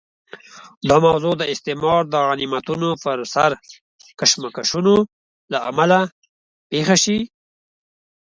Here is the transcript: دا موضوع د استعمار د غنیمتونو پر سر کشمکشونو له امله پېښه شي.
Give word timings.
دا 0.89 0.95
موضوع 1.07 1.33
د 1.37 1.43
استعمار 1.53 2.01
د 2.09 2.15
غنیمتونو 2.27 2.89
پر 3.03 3.17
سر 3.33 3.51
کشمکشونو 4.19 4.95
له 5.51 5.59
امله 5.69 5.99
پېښه 6.71 6.95
شي. 7.03 7.19